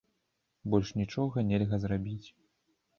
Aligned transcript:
Больш 0.75 0.89
нічога 1.01 1.47
нельга 1.53 1.83
зрабіць. 1.87 2.27